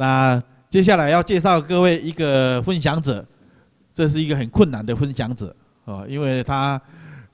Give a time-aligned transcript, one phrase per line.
[0.00, 3.26] 那接下来要介绍各位一个分享者，
[3.92, 5.54] 这是一个很困难的分享者
[5.86, 6.80] 哦，因为他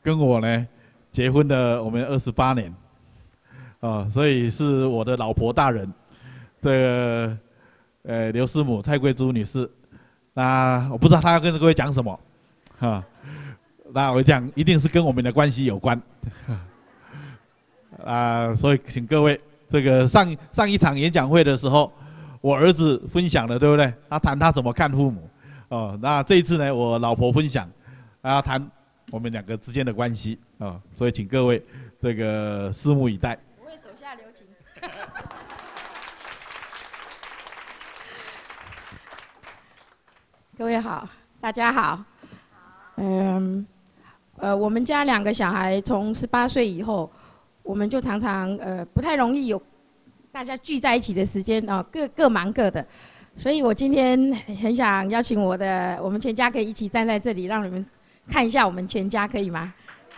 [0.03, 0.67] 跟我呢
[1.13, 2.75] 结婚了我们二十八年，
[3.81, 5.93] 哦，所以是我的老婆大人，
[6.63, 7.39] 这个
[8.05, 9.71] 呃刘师母蔡桂珠女士。
[10.33, 12.19] 那我不知道她要跟各位讲什么，
[12.79, 13.05] 哈，
[13.93, 16.01] 那我讲一定是跟我们的关系有关，
[18.03, 21.93] 啊，所以请各位，这个上上一场演讲会的时候，
[22.45, 23.91] 我儿子分享了，对不对？
[24.11, 25.27] 他谈他怎么看父母，
[25.69, 27.67] 哦，那这一次呢，我老婆分享，
[28.21, 28.71] 啊，谈
[29.11, 31.65] 我们两个之间的关系，啊，所以请各位
[31.99, 33.39] 这个拭目以待。
[33.59, 34.47] 我会手下留情。
[40.59, 41.09] 各位好，
[41.41, 42.05] 大家好。
[42.97, 43.67] 嗯，
[44.37, 47.11] 呃，我们家两个小孩从十八岁以后，
[47.63, 49.59] 我们就常常呃不太容易有
[50.35, 52.85] 大家聚在一起的时间啊，各各忙各的。
[53.39, 57.87] 所以我今天 很想邀请我的，我们全家可以一起站在这里，让你们
[58.29, 59.73] 看一下我们全家，可以吗？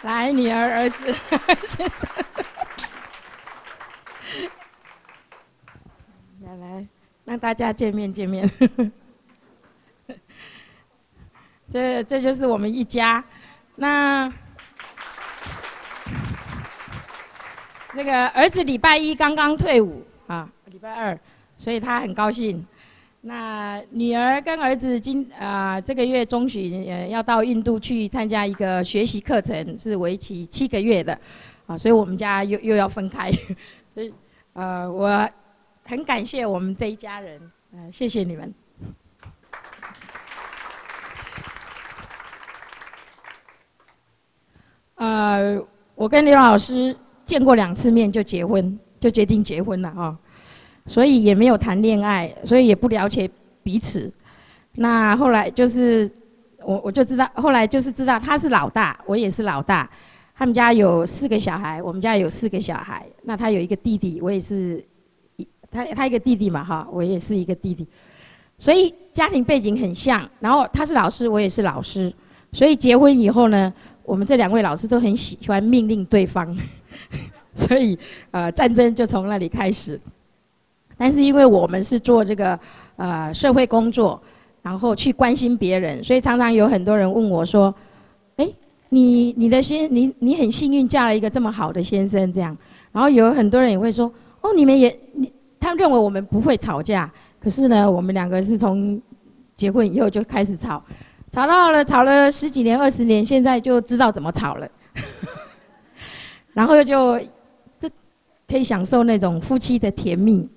[0.05, 1.13] 来，女儿、儿子、
[1.69, 2.09] 先生，
[6.41, 6.87] 来来，
[7.27, 8.51] 让大家见面见面。
[11.71, 13.23] 这这就是我们一家，
[13.75, 14.33] 那
[17.97, 21.19] 那个儿子礼拜一刚刚退伍啊，礼拜二，
[21.57, 22.63] 所以他很高兴。
[23.23, 31.19] 那女儿跟儿子今啊这个月中旬要到印度去参加一个学习课程，是为期七个月的，
[31.67, 33.33] 啊，所以我们家又又要分开，
[33.95, 34.13] 所以
[34.53, 35.27] 呃我
[35.85, 37.41] 很感谢我们这一家人，
[37.73, 38.55] 嗯，谢谢你们。
[44.97, 45.59] 呃，
[45.95, 50.17] 我跟刘老师见过两次面就结婚，就决定结婚了哈、哦，
[50.87, 53.29] 所以也没有谈恋爱，所以也不了解
[53.65, 54.11] 彼此。
[54.77, 56.09] 那后来就是
[56.63, 59.91] 我我就知道，后来就是知道他是老大，我也是老大。
[60.37, 63.05] 他们家有四个小孩，我们家有四个小孩。
[63.25, 64.83] 那他有一个弟弟，我也是，
[65.69, 67.85] 他他一个弟弟嘛哈，我也是一个弟弟，
[68.57, 70.29] 所以家庭背景很像。
[70.39, 72.15] 然后他是老师，我也是老师，
[72.53, 73.75] 所以结婚以后呢。
[74.07, 76.57] 我们这两位老师都很喜欢命令对方，
[77.55, 77.99] 所以
[78.31, 80.01] 呃战争就从那里开始。
[80.99, 82.59] 但是因为我们是做这个
[82.97, 84.21] 呃社会工作，
[84.63, 87.75] 然后去关心别人，所以常常有很多人问我说
[88.37, 88.49] ：“哎，
[88.89, 92.57] 你你的先你你很幸运嫁了一个这么好的先生这样。”
[92.93, 95.31] 然后有很多人也会说：“哦，你们也你
[95.61, 98.99] 他们认为我们不会吵架，可是呢，我们两个是从
[99.55, 100.83] 结婚以后就开始吵。”
[101.31, 104.67] 吵到了，吵了十几年、二十年，现在就知道怎么吵了。
[106.57, 107.21] 然后就
[107.79, 107.87] 这
[108.49, 110.49] 可以享受那种夫妻的甜蜜。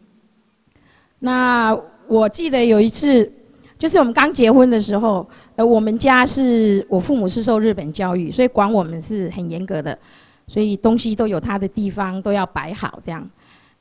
[1.19, 1.77] 那
[2.07, 3.29] 我记得有一次，
[3.77, 5.27] 就是我们刚结婚的时候，
[5.57, 9.99] 呃，我们家是我父母是受日本教育，所以管我们是很严格的，
[10.47, 13.29] 所以东西都有他的地方，都要摆好这样。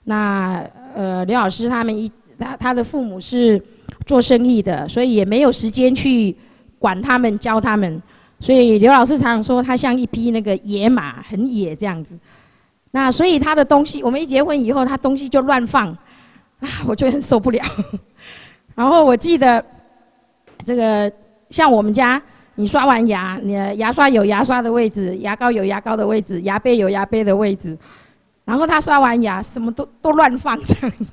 [0.02, 3.62] 那呃，刘老师他们一他他的父母是
[4.06, 6.36] 做生意的，所以也没有时间去。
[6.80, 8.00] 管他们，教他们，
[8.40, 12.18] 所以刘老师常常说他像一匹那个野马，很野这样子。
[12.92, 15.88] 那所以他的东西，我们一结婚以后，他东西就乱放，
[16.60, 17.62] 啊， 我就很受不了。
[18.74, 19.64] 然后我记得
[20.64, 21.12] 这个
[21.50, 22.22] 像我们家，
[22.54, 27.76] 你刷完牙，你牙刷有牙刷的位置，牙膏有牙膏的位置，牙杯有牙杯的位置。
[28.44, 31.12] 然后他刷完牙，什么都 都乱放这样子。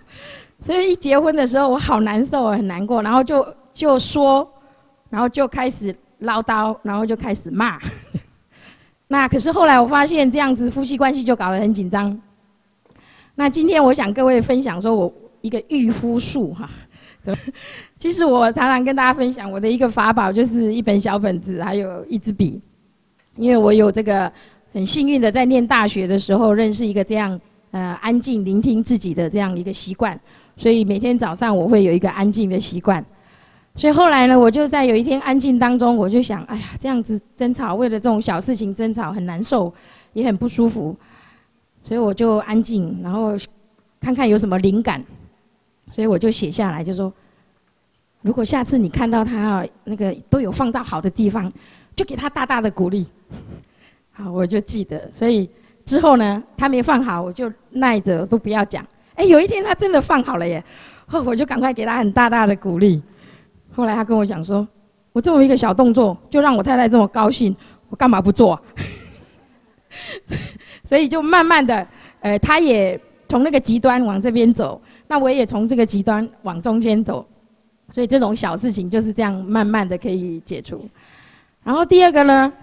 [0.59, 3.01] 所以一结婚的时候，我好难受啊，很难过。
[3.01, 4.47] 然后就就说。
[5.07, 7.79] 然后就开始唠叨，然后就开始骂。
[9.07, 12.19] 那可是后来我发现这样子夫妻关系就搞得很紧张。
[13.35, 16.69] 那今天我想各位分享说我一个御夫术哈。
[17.97, 22.61] 其实我常常跟大家分享我的一个法宝就是一本小本子，还有一支笔。
[23.35, 24.31] 因为我有这个
[24.71, 27.39] 很幸运的在念大学的时候认识一个这样
[27.71, 30.19] 呃安静聆听自己的这样一个习惯，
[30.55, 33.05] 所以每天早上我会有一个安静的习惯。
[33.77, 39.73] 所以后来呢，我就在有一天安静当中，我就想，哎呀，这样子争吵，为了这种小事情争吵，很难受，
[40.13, 40.95] 也很不舒服。
[41.83, 43.37] 所以我就安静，然后
[43.99, 45.03] 看看有什么灵感。
[45.91, 47.11] 所以我就写下来，就说，
[48.21, 51.51] 如果下次你看到他啊，那个都有放到好的地方，
[51.97, 53.05] 就给他大大的鼓励。
[54.13, 55.11] 好，我就记得。
[55.11, 55.49] 所以
[55.83, 58.85] 之后呢，他没放好，我就耐着都不要讲。
[59.15, 60.63] 哎，有一天他真的放好了耶，
[61.25, 63.01] 我就赶快给他很大大的鼓励。
[63.75, 64.65] 后来他跟我讲说
[65.11, 67.55] ：“我这么一个小动作，就让我太太这么高兴，
[67.89, 68.59] 我干嘛不做？”
[70.83, 71.87] 所以就慢慢的，
[72.21, 74.81] 呃，他也从那个极端往这边走。
[75.07, 77.25] 那我也从这个极端往中间走，
[77.91, 80.87] 所以这种小事情就是这样慢慢的可以解除。
[81.63, 82.53] 然后第二个呢，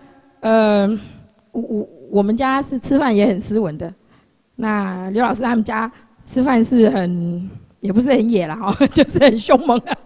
[0.41, 0.89] 呃，
[1.53, 3.93] 我我我们家是吃饭也很斯文的，
[4.57, 5.91] 那刘老师他们家
[6.25, 7.51] 吃饭是很
[7.81, 9.97] 也不是很野了哈， 就是很凶猛的。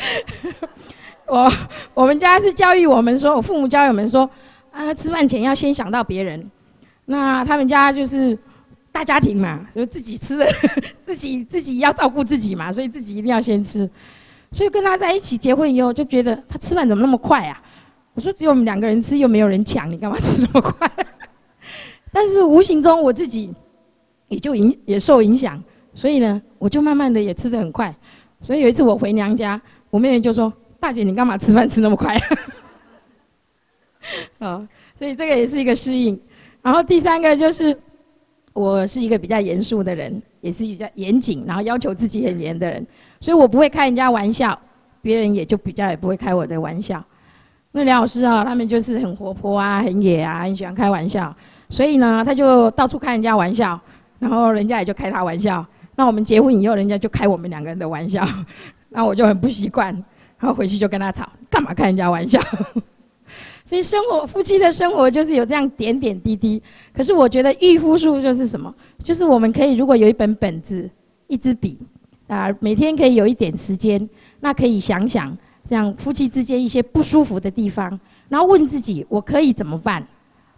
[1.26, 1.52] 我
[1.94, 4.28] 我们家是教育我们说，我父母教育我们说，
[4.70, 6.50] 啊，吃饭前要先想到别人。
[7.06, 8.36] 那他们家就是
[8.92, 10.46] 大家庭嘛，就自己吃的，
[11.02, 13.88] 自己自己要照顾自己嘛，所以自己一定要先吃。
[14.52, 17.62] 所以跟他在一起结婚以后，就觉得他吃饭怎么那么快啊？
[18.14, 20.90] 我说只有我们两个人吃，又没有人抢，你干嘛吃那么快？
[22.12, 23.54] 但是无形中我自己
[24.26, 25.62] 也就影也受影响，
[25.94, 27.94] 所以呢，我就慢慢的也吃得很快。
[28.42, 32.16] 所以有一次我回娘家，我妹妹就说：“大姐，你干嘛吃饭吃那么快？”
[34.38, 34.66] 啊，
[34.96, 36.18] 所以这个也是一个适应。
[36.62, 37.76] 然后第三个就是，
[38.52, 42.86] 我是一个比较严肃的人，也是比较严谨，然后要求自己很严的人，
[43.20, 44.58] 所以我不会开人家玩笑，
[45.02, 47.04] 别人也就比较也不会开我的玩笑。
[47.72, 51.34] 那梁老师啊，他们就是很活泼啊，很野啊，很喜欢开玩笑，
[51.68, 53.80] 所以呢，他就到处开人家玩笑，
[54.18, 55.64] 然后人家也就开他玩笑。
[55.94, 58.26] 那我们结婚以后，人家就开我们两个人的玩笑，
[58.90, 59.94] 那我就很不习惯，
[60.38, 62.40] 然后回去就跟他吵，干嘛开人家玩笑？
[63.64, 66.60] 所以生活，夫妻的生活就是有这样点点滴滴。
[66.92, 68.74] 可是我觉得驭夫术就是什么？
[69.02, 70.90] 就是我们可以如果有一本本子、
[71.28, 71.78] 一支笔，
[72.26, 74.08] 啊，每天可以有一点时间，
[74.40, 75.36] 那可以想想
[75.68, 77.98] 这样夫妻之间一些不舒服的地方，
[78.28, 80.04] 然后问自己我可以怎么办，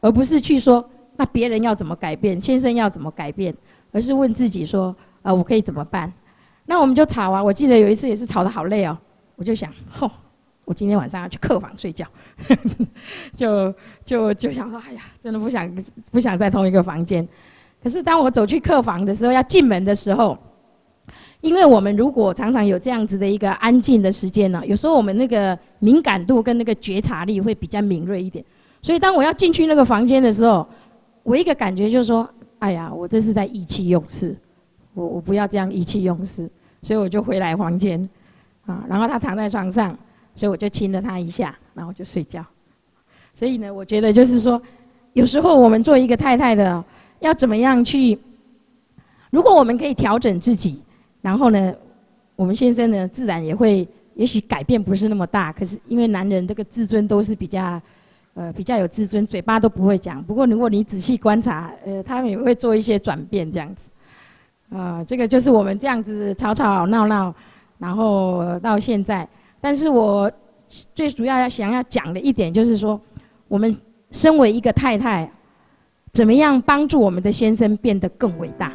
[0.00, 0.82] 而不是去说
[1.16, 3.54] 那别人要怎么改变，先生要怎么改变，
[3.90, 6.10] 而是问自己说啊，我可以怎么办？
[6.64, 7.42] 那我们就吵啊！
[7.42, 8.96] 我记得有一次也是吵得好累哦，
[9.36, 10.10] 我就想，吼。
[10.64, 12.06] 我今天晚上要去客房睡觉，
[13.36, 13.74] 就
[14.04, 15.68] 就就想说，哎呀，真的不想
[16.12, 17.26] 不想在同一个房间。
[17.82, 20.38] 可是当我走去客房的时候，要进门的时候，
[21.40, 28.42] 因为我们如果常常有这样子的一个安静的时间呢，有时候我们那个敏感度跟那个觉察力会比较敏锐一点。
[28.80, 30.66] 所以当我要进去那个房间的时候，
[31.24, 32.26] 我一个感觉就是说，
[32.60, 34.38] 哎呀，我这是在意气用事，
[34.94, 36.48] 我我不要这样意气用事，
[36.82, 38.08] 所以我就回来房间，
[38.66, 39.96] 啊，然后他躺在床上。
[40.34, 42.42] 所以我就亲了他一下，然后就睡觉。
[43.34, 44.58] 所以呢，我觉得就是说，
[45.12, 46.82] 有时候我们做一个太太的，
[47.20, 48.18] 要怎么样去？
[49.28, 50.82] 如果我们可以调整自己，
[51.20, 51.74] 然后呢，
[52.34, 55.52] 我们先生呢，自然也会，也许改变不是那么大。
[55.52, 57.78] 可是因为男人这个自尊都是比较，
[58.32, 60.24] 呃，比较有自尊，嘴巴都不会讲。
[60.24, 63.90] 不过如果你仔细观察，呃，他们也会做一些转变这样子。
[64.74, 67.34] 啊、这个就是我们这样子吵吵闹闹，
[67.78, 69.28] 然后到现在。
[69.60, 70.30] 但是我
[70.94, 73.00] 最主要要想要讲的一点就是说，
[73.48, 73.76] 我们
[74.10, 75.30] 身为一个太太，
[76.12, 78.72] 怎么样帮助我们的先生变得更伟大？